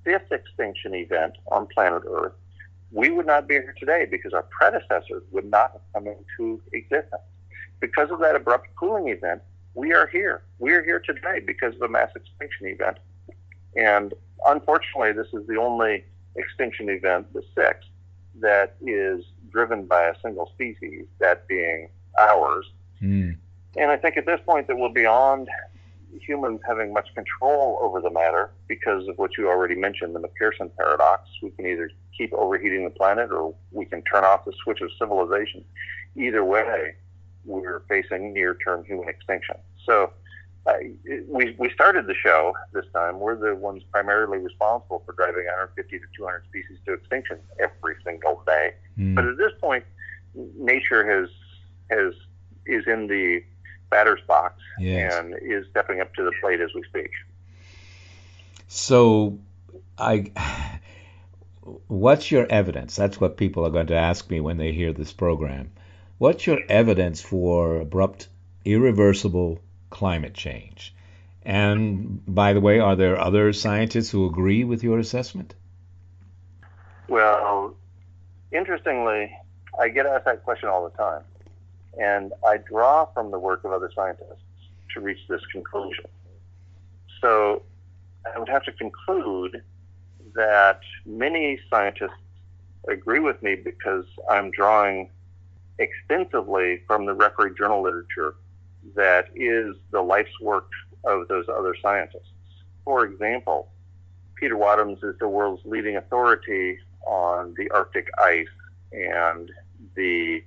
[0.04, 2.34] fifth extinction event on planet Earth,
[2.92, 7.22] we would not be here today because our predecessors would not have come into existence.
[7.80, 9.42] Because of that abrupt cooling event,
[9.74, 10.44] we are here.
[10.60, 12.98] We are here today because of a mass extinction event.
[13.76, 14.14] And
[14.46, 16.04] unfortunately, this is the only
[16.36, 17.88] extinction event, the sixth,
[18.40, 22.66] that is driven by a single species, that being ours.
[23.02, 23.38] Mm.
[23.78, 25.48] And I think at this point that we're beyond
[26.20, 30.70] humans having much control over the matter because of what you already mentioned, the McPherson
[30.78, 31.30] paradox.
[31.42, 34.90] We can either keep overheating the planet or we can turn off the switch of
[35.00, 35.64] civilization.
[36.16, 36.96] Either way,
[37.46, 39.56] we're facing near-term human extinction.
[39.86, 40.12] So
[40.66, 40.74] uh,
[41.28, 43.20] we, we started the show this time.
[43.20, 48.44] We're the ones primarily responsible for driving 150 to 200 species to extinction every single
[48.46, 48.74] day.
[48.98, 49.16] Mm.
[49.16, 49.86] But at this point,
[50.36, 51.30] nature has
[51.90, 52.14] has
[52.66, 53.44] is in the
[53.92, 55.14] batter's box yes.
[55.14, 57.12] and is stepping up to the plate as we speak.
[58.68, 59.38] So,
[59.98, 60.32] I,
[61.88, 62.96] what's your evidence?
[62.96, 65.72] That's what people are going to ask me when they hear this program.
[66.18, 68.30] What's your evidence for abrupt,
[68.66, 70.96] irreversible climate change?
[71.44, 75.56] And by the way, are there other scientists who agree with your assessment?
[77.08, 77.76] Well,
[78.52, 79.36] interestingly,
[79.80, 81.24] I get asked that question all the time.
[82.00, 84.44] And I draw from the work of other scientists
[84.94, 86.06] to reach this conclusion.
[87.22, 87.64] So
[88.26, 89.62] I would have to conclude
[90.36, 92.12] that many scientists
[92.88, 95.10] agree with me because I'm drawing
[95.80, 98.36] extensively from the referee journal literature
[98.96, 100.70] that is the life's work
[101.04, 102.32] of those other scientists.
[102.84, 103.70] For example,
[104.36, 108.48] Peter Wadhams is the world's leading authority on the Arctic ice
[108.92, 109.52] and
[109.96, 110.44] the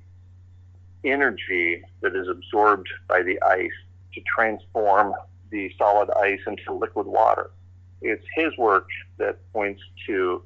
[1.04, 3.70] energy that is absorbed by the ice
[4.14, 5.14] to transform
[5.50, 7.50] the solid ice into liquid water.
[8.00, 8.88] It's his work
[9.18, 10.42] that points to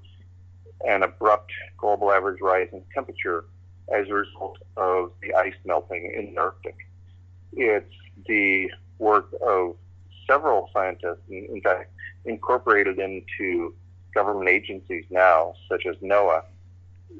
[0.86, 3.44] an abrupt global average rise in temperature
[3.92, 6.76] as a result of the ice melting in the Arctic.
[7.52, 7.92] It's
[8.26, 9.76] the work of
[10.28, 11.90] several scientists, in fact,
[12.24, 13.74] incorporated into
[14.14, 16.42] government agencies now, such as NOAA,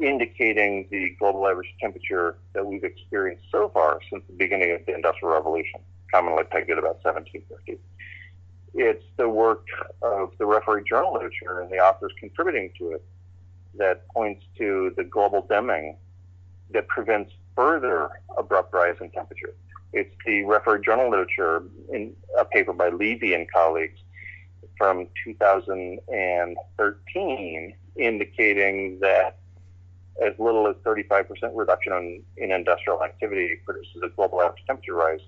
[0.01, 4.95] indicating the global average temperature that we've experienced so far since the beginning of the
[4.95, 5.81] Industrial Revolution,
[6.13, 7.79] commonly pegged at about 1750.
[8.75, 9.67] It's the work
[10.03, 13.05] of the referee journal literature and the authors contributing to it
[13.75, 15.97] that points to the global dimming
[16.71, 19.55] that prevents further abrupt rise in temperature.
[19.93, 23.99] It's the referee journal literature in a paper by Levy and colleagues
[24.77, 29.39] from 2013 indicating that
[30.25, 35.21] as little as 35% reduction in, in industrial activity produces a global average temperature rise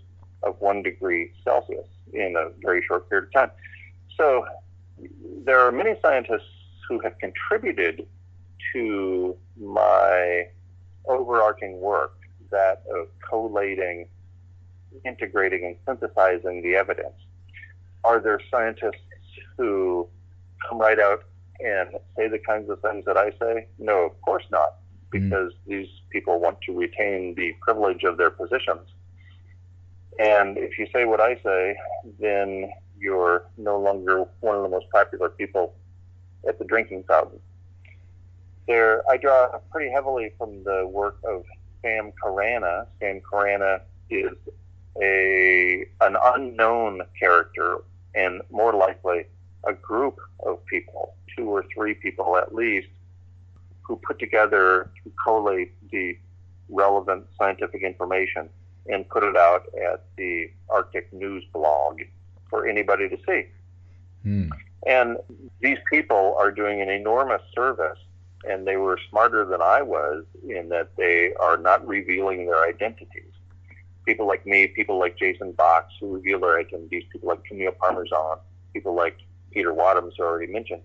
[0.43, 3.51] of one degree Celsius in a very short period of time.
[4.17, 4.47] So
[5.45, 6.51] there are many scientists
[6.89, 8.07] who have contributed
[8.73, 10.47] to my
[11.07, 12.15] overarching work,
[12.51, 14.09] that of collating,
[15.05, 17.15] integrating, and synthesizing the evidence.
[18.03, 18.97] Are there scientists
[19.57, 20.09] who
[20.69, 21.25] come right out
[21.61, 23.69] and say the kinds of things that I say?
[23.79, 24.80] No, of course not,
[25.11, 25.57] because mm.
[25.67, 28.87] these people want to retain the privilege of their positions.
[30.19, 31.77] And if you say what I say,
[32.19, 35.75] then you're no longer one of the most popular people
[36.47, 37.41] at the drinking fountain
[38.71, 41.45] there, I draw pretty heavily from the work of
[41.83, 42.87] Sam Carana.
[43.01, 44.33] Sam Carana is
[45.03, 47.79] a an unknown character,
[48.15, 49.25] and more likely
[49.65, 52.89] a group of people, two or three people at least,
[53.91, 56.17] who put together to collate the
[56.69, 58.49] relevant scientific information
[58.87, 62.01] and put it out at the Arctic News blog
[62.49, 63.47] for anybody to see.
[64.23, 64.51] Hmm.
[64.87, 65.17] And
[65.61, 67.99] these people are doing an enormous service
[68.49, 73.33] and they were smarter than I was in that they are not revealing their identities.
[74.07, 78.39] People like me, people like Jason Box, who reveal their identities, people like Camille Parmesan,
[78.73, 79.19] people like
[79.51, 80.83] Peter Wadhams, already mentioned.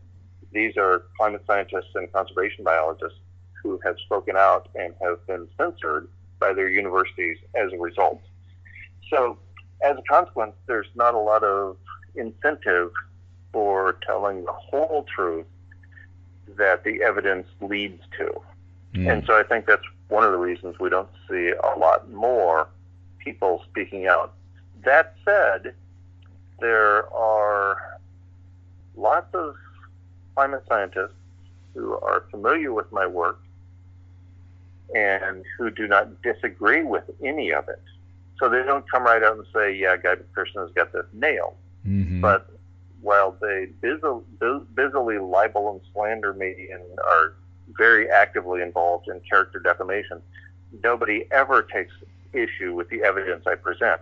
[0.51, 3.19] These are climate scientists and conservation biologists
[3.61, 6.07] who have spoken out and have been censored
[6.39, 8.21] by their universities as a result.
[9.09, 9.37] So,
[9.81, 11.77] as a consequence, there's not a lot of
[12.15, 12.91] incentive
[13.51, 15.45] for telling the whole truth
[16.57, 18.41] that the evidence leads to.
[18.93, 19.11] Mm.
[19.11, 22.67] And so I think that's one of the reasons we don't see a lot more
[23.19, 24.33] people speaking out.
[24.83, 25.73] That said,
[26.59, 27.99] there are
[28.95, 29.55] lots of
[30.35, 31.15] climate scientists
[31.73, 33.41] who are familiar with my work
[34.93, 37.81] and who do not disagree with any of it.
[38.39, 41.55] So they don't come right out and say, yeah, Guy McPherson has got this nailed.
[41.87, 42.21] Mm-hmm.
[42.21, 42.49] But
[43.01, 47.35] while they busily libel and slander me and are
[47.77, 50.21] very actively involved in character defamation,
[50.83, 51.93] nobody ever takes
[52.33, 54.01] issue with the evidence I present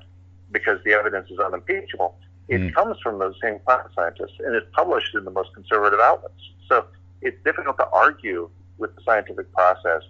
[0.51, 2.17] because the evidence is unimpeachable.
[2.47, 2.73] It mm.
[2.73, 6.51] comes from those same climate scientists and it's published in the most conservative outlets.
[6.67, 6.85] So
[7.21, 10.01] it's difficult to argue with the scientific process,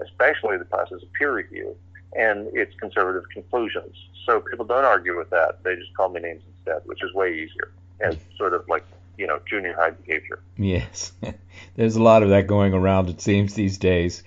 [0.00, 1.76] especially the process of peer review
[2.16, 3.96] and its conservative conclusions.
[4.26, 5.62] So people don't argue with that.
[5.62, 8.84] They just call me names instead, which is way easier as sort of like
[9.18, 10.40] you know junior high behavior.
[10.56, 11.12] Yes,
[11.76, 13.08] there's a lot of that going around.
[13.08, 14.22] It seems these days,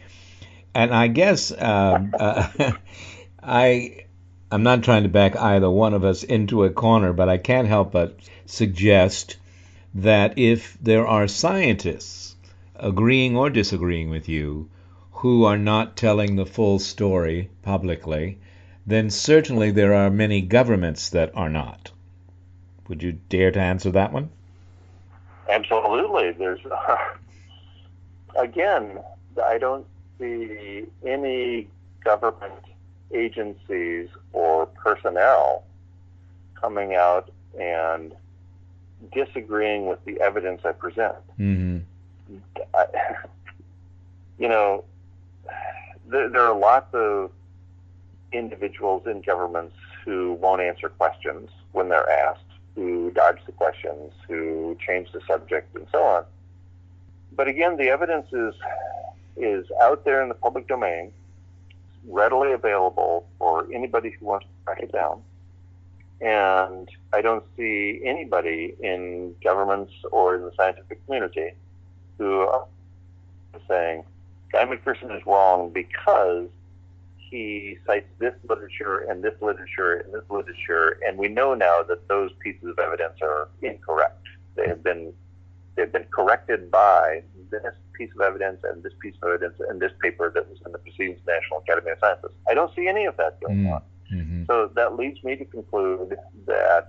[0.73, 2.71] and I guess uh, uh,
[3.43, 4.05] I
[4.54, 7.68] I'm not trying to back either one of us into a corner, but I can't
[7.68, 9.38] help but suggest
[9.95, 12.36] that if there are scientists
[12.76, 14.70] agreeing or disagreeing with you
[15.12, 18.38] who are not telling the full story publicly,
[18.86, 21.89] then certainly there are many governments that are not.
[22.88, 24.30] Would you dare to answer that one?
[25.49, 26.32] Absolutely.
[26.34, 26.97] There's uh,
[28.36, 28.99] again,
[29.43, 29.88] I don't
[30.20, 31.70] see any
[32.04, 32.54] government
[33.14, 35.64] agencies or personnel
[36.59, 38.14] coming out and
[39.14, 41.16] disagreeing with the evidence I present.
[41.39, 42.38] Mm-hmm.
[42.74, 42.86] I,
[44.39, 44.84] you know,
[46.07, 47.32] there, there are lots of
[48.32, 52.39] individuals in governments who won't answer questions when they're asked
[52.76, 56.26] who dodge the questions, who change the subject, and so on.
[57.36, 58.55] But again, the evidence is
[59.36, 61.11] is out there in the public domain,
[62.08, 65.22] readily available for anybody who wants to track it down.
[66.22, 71.51] And I don't see anybody in governments or in the scientific community
[72.18, 72.68] who are
[73.68, 74.04] saying
[74.51, 76.47] Guy McPherson is wrong because
[77.18, 82.08] he cites this literature and this literature and this literature, and we know now that
[82.08, 84.28] those pieces of evidence are incorrect.
[84.56, 85.14] They have been
[85.76, 87.61] they've been corrected by this
[87.97, 90.78] piece of evidence and this piece of evidence and this paper that was in the
[90.80, 92.32] Proceedings of the National Academy of Sciences.
[92.49, 93.74] I don't see any of that going Mm.
[93.76, 93.82] on.
[94.11, 94.43] Mm-hmm.
[94.45, 96.15] So that leads me to conclude
[96.45, 96.88] that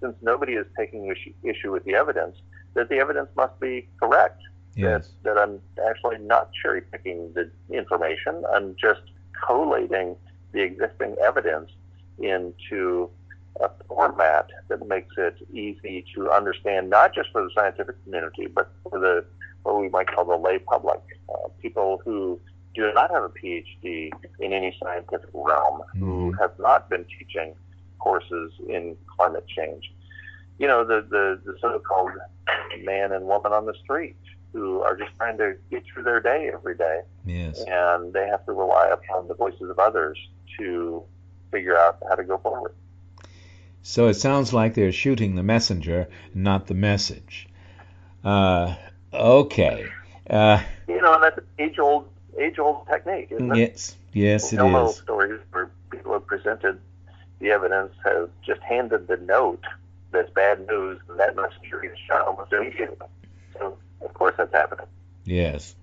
[0.00, 2.36] since nobody is taking issue, issue with the evidence,
[2.74, 4.42] that the evidence must be correct.
[4.76, 5.10] Yes.
[5.22, 8.42] That, that I'm actually not cherry picking the information.
[8.52, 9.02] I'm just
[9.46, 10.16] collating
[10.52, 11.70] the existing evidence
[12.18, 13.08] into
[13.60, 18.70] a format that makes it easy to understand, not just for the scientific community, but
[18.88, 19.24] for the
[19.62, 21.00] what we might call the lay public,
[21.30, 22.38] uh, people who
[22.74, 26.38] do not have a PhD in any scientific realm, who Mhm.
[26.40, 27.54] have not been teaching
[27.98, 29.90] courses in climate change.
[30.58, 32.10] You know, the, the, the so-called
[32.82, 34.16] man and woman on the street
[34.52, 37.64] who are just trying to get through their day every day Yes.
[37.66, 40.18] and they have to rely upon the voices of others
[40.58, 41.02] to
[41.50, 42.74] figure out how to go forward.
[43.86, 47.46] So it sounds like they're shooting the messenger, not the message.
[48.24, 48.76] Uh,
[49.12, 49.84] okay.
[50.28, 52.08] Uh, You know, that's an age-old,
[52.38, 53.58] age-old technique, isn't it?
[53.58, 53.96] yes.
[54.14, 54.96] Yes, it is.
[54.96, 56.80] stories where people have presented
[57.40, 59.62] the evidence, have just handed the note
[60.12, 63.06] that's bad news, and that messenger gets shot almost immediately.
[63.58, 64.86] So, of course, that's happening.
[65.24, 65.74] Yes.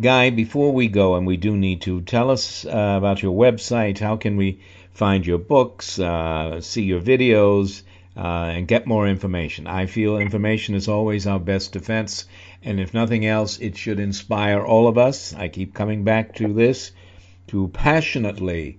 [0.00, 3.98] Guy, before we go, and we do need to, tell us uh, about your website.
[3.98, 4.60] How can we
[4.92, 7.82] find your books, uh, see your videos,
[8.16, 9.66] uh, and get more information?
[9.66, 12.26] I feel information is always our best defense,
[12.62, 15.34] and if nothing else, it should inspire all of us.
[15.34, 16.92] I keep coming back to this
[17.48, 18.78] to passionately,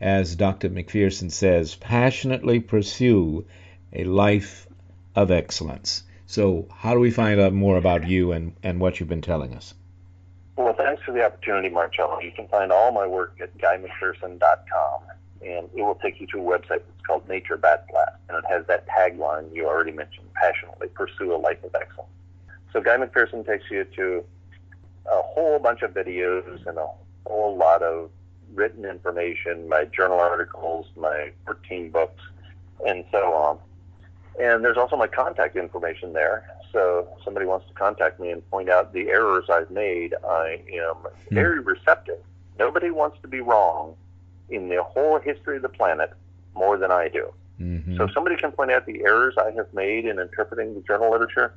[0.00, 0.70] as Dr.
[0.70, 3.44] McPherson says, passionately pursue
[3.92, 4.66] a life
[5.14, 6.04] of excellence.
[6.26, 9.54] So, how do we find out more about you and, and what you've been telling
[9.54, 9.74] us?
[10.56, 12.20] Well, thanks for the opportunity, Marcello.
[12.20, 15.02] You can find all my work at guymcpherson.com,
[15.44, 18.44] and it will take you to a website that's called Nature Bats Last, and it
[18.48, 22.10] has that tagline you already mentioned, passionately pursue a life of excellence.
[22.72, 24.24] So Guy McPherson takes you to
[25.06, 26.86] a whole bunch of videos and a
[27.26, 28.10] whole lot of
[28.54, 32.22] written information, my journal articles, my 14 books,
[32.86, 33.58] and so on.
[34.40, 36.48] And there's also my contact information there.
[36.72, 40.62] So if somebody wants to contact me and point out the errors I've made, I
[40.72, 41.34] am hmm.
[41.34, 42.18] very receptive.
[42.58, 43.96] Nobody wants to be wrong
[44.52, 46.12] in the whole history of the planet
[46.54, 47.32] more than I do.
[47.60, 47.96] Mm-hmm.
[47.96, 51.10] So if somebody can point out the errors I have made in interpreting the journal
[51.10, 51.54] literature,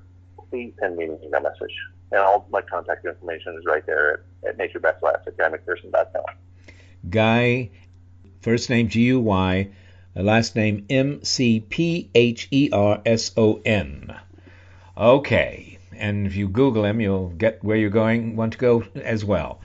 [0.49, 1.75] please send me an email message.
[2.11, 6.35] And all my contact information is right there at, at Nature Bats Last at guymcpherson.com.
[7.09, 7.71] Guy,
[8.41, 9.69] first name G U Y,
[10.15, 14.15] uh, last name M C P H E R S O N.
[14.97, 19.25] Okay, and if you Google him, you'll get where you're going, want to go as
[19.25, 19.59] well.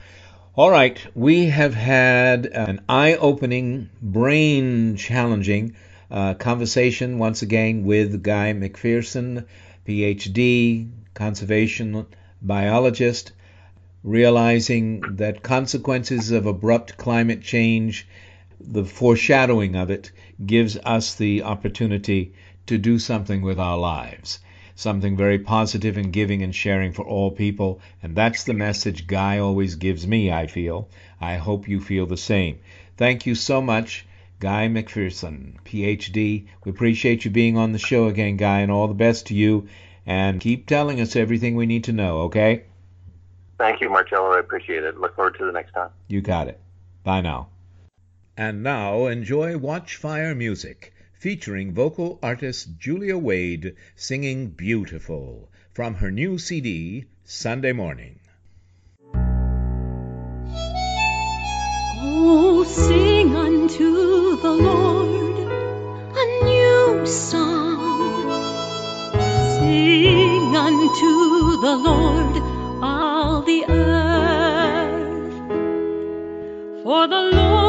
[0.53, 5.75] All right, we have had an eye opening, brain challenging
[6.11, 9.45] uh, conversation once again with Guy McPherson,
[9.87, 12.05] PhD, conservation
[12.41, 13.31] biologist,
[14.03, 18.05] realizing that consequences of abrupt climate change,
[18.59, 20.11] the foreshadowing of it,
[20.45, 22.33] gives us the opportunity
[22.65, 24.39] to do something with our lives.
[24.81, 27.81] Something very positive and giving and sharing for all people.
[28.01, 30.89] And that's the message Guy always gives me, I feel.
[31.19, 32.57] I hope you feel the same.
[32.97, 34.07] Thank you so much,
[34.39, 36.47] Guy McPherson, PhD.
[36.63, 39.67] We appreciate you being on the show again, Guy, and all the best to you.
[40.07, 42.63] And keep telling us everything we need to know, okay?
[43.59, 44.31] Thank you, Marcello.
[44.31, 44.99] I appreciate it.
[44.99, 45.91] Look forward to the next time.
[46.07, 46.59] You got it.
[47.03, 47.49] Bye now.
[48.35, 50.91] And now enjoy Watchfire music
[51.21, 58.19] featuring vocal artist Julia Wade singing Beautiful from her new CD, Sunday Morning.
[62.03, 65.51] Oh, sing unto the Lord
[66.17, 68.31] a new song.
[69.59, 72.41] Sing unto the Lord
[72.81, 75.33] all the earth.
[76.81, 77.60] For the Lord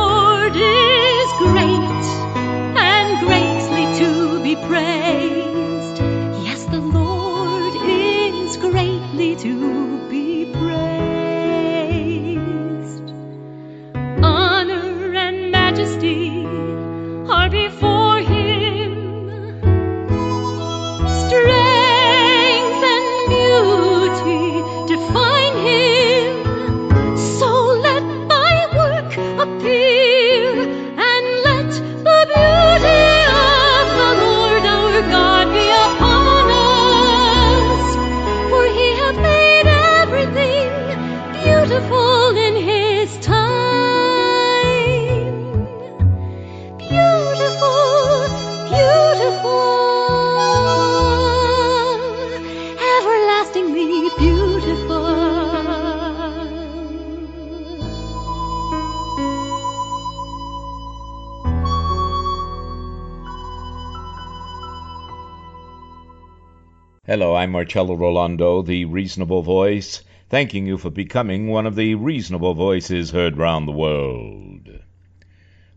[67.43, 73.11] I'm Marcello Rollando, the Reasonable Voice, thanking you for becoming one of the reasonable voices
[73.11, 74.69] heard round the world.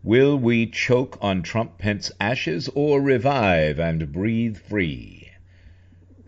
[0.04, 5.28] Will we choke on Trump Pence ashes or revive and breathe free?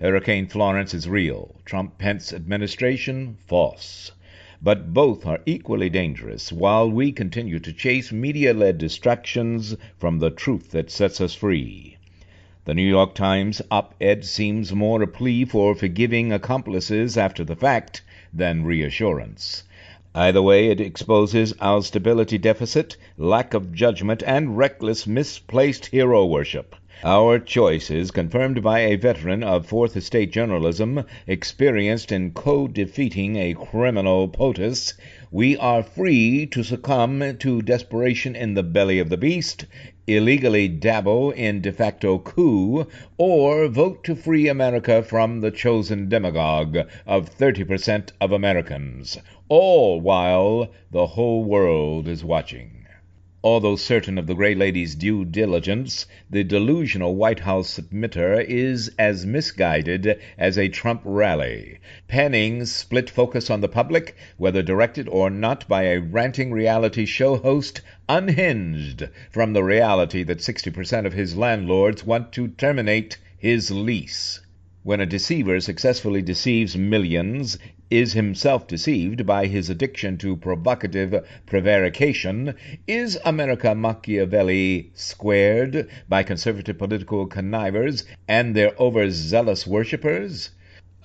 [0.01, 1.61] Hurricane Florence is real.
[1.65, 4.11] Trump Pence administration, false.
[4.61, 10.31] But both are equally dangerous while we continue to chase media led distractions from the
[10.31, 11.98] truth that sets us free.
[12.69, 17.57] The New York Times op ed seems more a plea for forgiving accomplices after the
[17.57, 19.63] fact than reassurance.
[20.15, 26.77] Either way, it exposes our stability deficit, lack of judgment, and reckless, misplaced hero worship.
[27.03, 33.37] Our choice is confirmed by a veteran of Fourth Estate journalism, experienced in co defeating
[33.37, 34.93] a criminal POTUS.
[35.31, 39.65] We are free to succumb to desperation in the belly of the beast,
[40.09, 42.87] illegally dabble in de facto coup,
[43.19, 49.19] or vote to free America from the chosen demagogue of 30% of Americans,
[49.51, 52.87] all while the whole world is watching.
[53.45, 59.25] Although certain of the Gray Lady's due diligence, the delusional White House submitter is as
[59.25, 61.79] misguided as a Trump rally.
[62.09, 67.37] Penning's split focus on the public, whether directed or not by a ranting reality show
[67.37, 74.41] host, unhinged from the reality that 60% of his landlords want to terminate his lease.
[74.83, 77.59] When a deceiver successfully deceives millions,
[77.91, 82.55] is himself deceived by his addiction to provocative prevarication,
[82.87, 90.51] is America Machiavelli squared by conservative political connivers and their overzealous worshippers?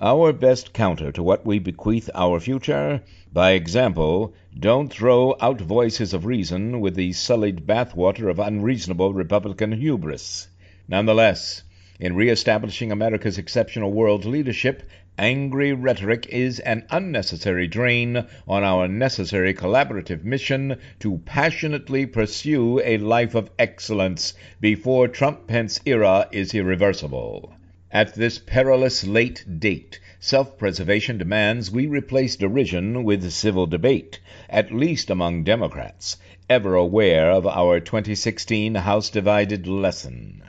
[0.00, 3.00] Our best counter to what we bequeath our future,
[3.32, 9.70] by example, don't throw out voices of reason with the sullied bathwater of unreasonable Republican
[9.70, 10.48] hubris.
[10.88, 11.62] Nonetheless,
[12.00, 14.82] in reestablishing America's exceptional world leadership,
[15.16, 22.98] angry rhetoric is an unnecessary drain on our necessary collaborative mission to passionately pursue a
[22.98, 27.54] life of excellence before Trump Pence era is irreversible.
[27.94, 34.18] At this perilous late date, self preservation demands we replace derision with civil debate,
[34.50, 36.16] at least among Democrats,
[36.50, 40.42] ever aware of our 2016 House divided lesson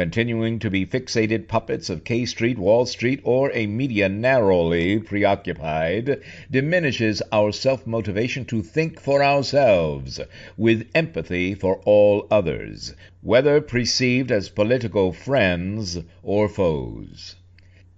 [0.00, 6.22] continuing to be fixated puppets of K Street, Wall Street, or a media narrowly preoccupied,
[6.50, 10.18] diminishes our self motivation to think for ourselves,
[10.56, 17.36] with empathy for all others, whether perceived as political friends or foes.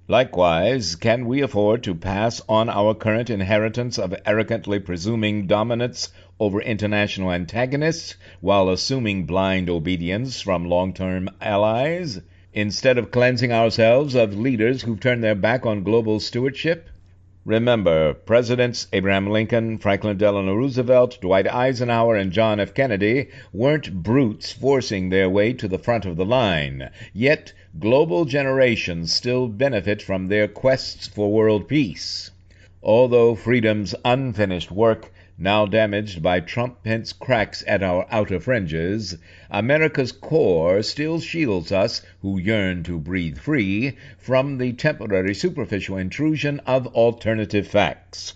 [0.09, 6.61] Likewise, can we afford to pass on our current inheritance of arrogantly presuming dominance over
[6.61, 12.20] international antagonists while assuming blind obedience from long term allies,
[12.53, 16.88] instead of cleansing ourselves of leaders who've turned their back on global stewardship?
[17.44, 22.74] Remember, Presidents Abraham Lincoln, Franklin Delano Roosevelt, Dwight Eisenhower, and John F.
[22.74, 26.90] Kennedy weren't brutes forcing their way to the front of the line.
[27.12, 32.31] Yet, global generations still benefit from their quests for world peace.
[32.83, 39.16] Although freedom's unfinished work now damaged by Trump Pence cracks at our outer fringes,
[39.51, 46.61] America's core still shields us, who yearn to breathe free, from the temporary superficial intrusion
[46.66, 48.35] of alternative facts.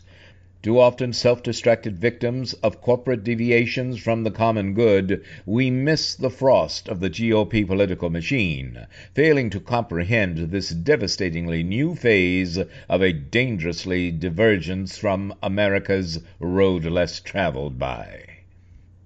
[0.67, 6.29] Too often self distracted victims of corporate deviations from the common good, we miss the
[6.29, 12.59] frost of the GOP political machine, failing to comprehend this devastatingly new phase
[12.89, 18.25] of a dangerously divergence from America's road less traveled by.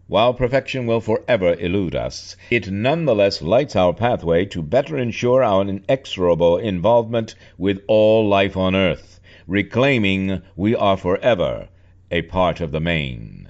[0.06, 5.60] While perfection will forever elude us, it nonetheless lights our pathway to better ensure our
[5.60, 9.09] inexorable involvement with all life on earth
[9.50, 11.68] reclaiming we are forever
[12.08, 13.48] a part of the main.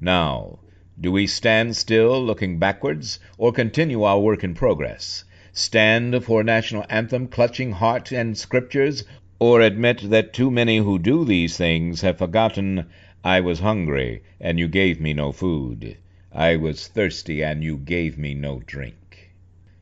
[0.00, 0.60] Now,
[1.00, 5.24] do we stand still looking backwards, or continue our work in progress?
[5.52, 9.02] Stand for national anthem clutching heart and scriptures,
[9.40, 12.86] or admit that too many who do these things have forgotten
[13.24, 15.96] I was hungry, and you gave me no food.
[16.30, 19.32] I was thirsty, and you gave me no drink.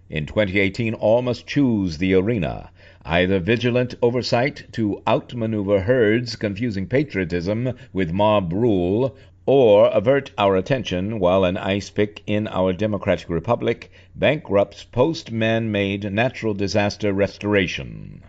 [0.09, 2.71] In 2018, all must choose the arena
[3.05, 9.15] either vigilant oversight to outmaneuver herds confusing patriotism with mob rule,
[9.47, 15.71] or avert our attention while an ice pick in our democratic republic bankrupts post man
[15.71, 18.23] made natural disaster restoration.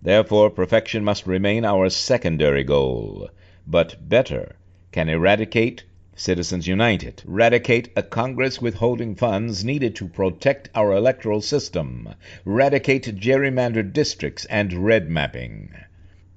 [0.00, 3.28] Therefore, perfection must remain our secondary goal.
[3.66, 4.56] But better
[4.92, 5.84] can eradicate
[6.18, 12.08] Citizens United, eradicate a Congress withholding funds needed to protect our electoral system,
[12.46, 15.68] eradicate gerrymandered districts and red mapping.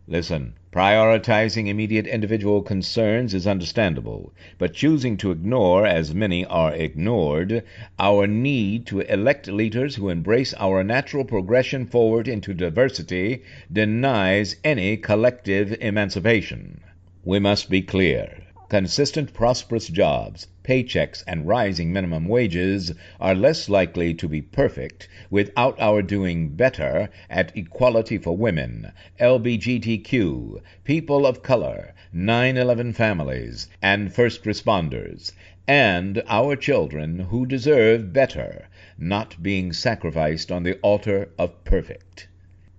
[0.05, 7.63] Listen, prioritizing immediate individual concerns is understandable, but choosing to ignore, as many are ignored,
[7.97, 14.97] our need to elect leaders who embrace our natural progression forward into diversity denies any
[14.97, 16.81] collective emancipation.
[17.23, 18.43] We must be clear.
[18.69, 25.75] Consistent, prosperous jobs, paychecks, and rising minimum wages are less likely to be perfect without
[25.81, 34.13] our doing better at equality for women, LBGTQ, people of color, 9 11 families, and
[34.13, 35.31] first responders,
[35.67, 38.67] and our children who deserve better,
[38.99, 42.27] not being sacrificed on the altar of perfect.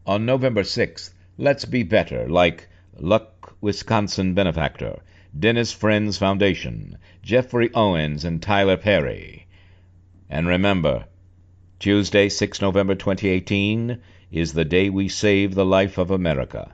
[0.07, 5.01] On November 6th, let's be better, like Luck, Wisconsin benefactor.
[5.39, 9.47] Dennis Friends Foundation, Jeffrey Owens, and Tyler Perry.
[10.29, 11.07] And remember,
[11.79, 14.01] Tuesday, 6 November 2018,
[14.31, 16.73] is the day we save the life of America,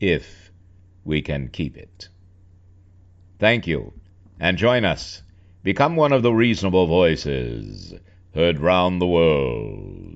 [0.00, 0.50] if
[1.04, 2.08] we can keep it.
[3.38, 3.92] Thank you,
[4.40, 5.22] and join us.
[5.62, 7.94] Become one of the reasonable voices
[8.34, 10.15] heard round the world.